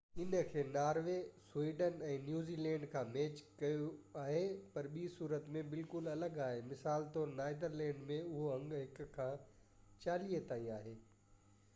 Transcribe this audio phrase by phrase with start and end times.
[0.23, 1.17] ان کي Norway,
[1.49, 3.91] Sweden ۽ New Zealand کان match ڪيو
[4.23, 4.39] آهي،
[4.77, 9.47] پر ٻي صورت ۾ بلڪل الڳ آهي مثال طور نيدرلينڊز ۾ اهو انگ هڪ کان
[10.07, 10.97] چاليهہ تائين آهي